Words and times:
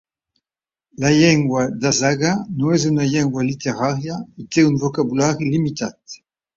La 1.03 1.11
llengua 1.15 1.65
Dazaga 1.83 2.33
no 2.63 2.73
és 2.79 2.87
una 2.93 3.07
llengua 3.13 3.47
literària 3.53 4.21
i 4.47 4.51
té 4.55 4.69
un 4.75 4.85
vocabulari 4.89 5.57
limitat. 5.57 6.23